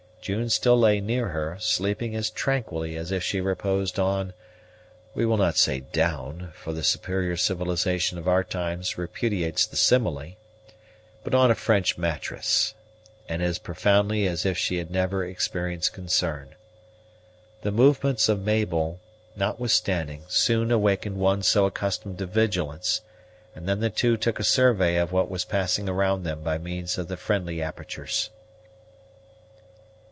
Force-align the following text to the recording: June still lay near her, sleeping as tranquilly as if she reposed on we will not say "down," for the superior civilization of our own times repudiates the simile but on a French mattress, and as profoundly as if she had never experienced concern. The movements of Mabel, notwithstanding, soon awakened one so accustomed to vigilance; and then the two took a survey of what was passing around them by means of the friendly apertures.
June 0.23 0.49
still 0.51 0.77
lay 0.77 1.01
near 1.01 1.29
her, 1.29 1.57
sleeping 1.59 2.15
as 2.15 2.29
tranquilly 2.29 2.95
as 2.95 3.11
if 3.11 3.23
she 3.23 3.41
reposed 3.41 3.97
on 3.97 4.33
we 5.15 5.25
will 5.25 5.35
not 5.35 5.57
say 5.57 5.79
"down," 5.79 6.51
for 6.53 6.73
the 6.73 6.83
superior 6.83 7.35
civilization 7.35 8.19
of 8.19 8.27
our 8.27 8.41
own 8.41 8.45
times 8.45 8.99
repudiates 8.99 9.65
the 9.65 9.75
simile 9.75 10.33
but 11.23 11.33
on 11.33 11.49
a 11.49 11.55
French 11.55 11.97
mattress, 11.97 12.75
and 13.27 13.41
as 13.41 13.57
profoundly 13.57 14.27
as 14.27 14.45
if 14.45 14.55
she 14.59 14.77
had 14.77 14.91
never 14.91 15.25
experienced 15.25 15.91
concern. 15.91 16.53
The 17.63 17.71
movements 17.71 18.29
of 18.29 18.43
Mabel, 18.45 18.99
notwithstanding, 19.35 20.25
soon 20.27 20.69
awakened 20.69 21.17
one 21.17 21.41
so 21.41 21.65
accustomed 21.65 22.19
to 22.19 22.27
vigilance; 22.27 23.01
and 23.55 23.67
then 23.67 23.79
the 23.79 23.89
two 23.89 24.17
took 24.17 24.39
a 24.39 24.43
survey 24.43 24.97
of 24.97 25.11
what 25.11 25.31
was 25.31 25.45
passing 25.45 25.89
around 25.89 26.21
them 26.21 26.43
by 26.43 26.59
means 26.59 26.99
of 26.99 27.07
the 27.07 27.17
friendly 27.17 27.59
apertures. 27.59 28.29